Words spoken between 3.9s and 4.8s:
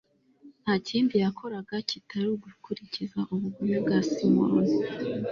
simoni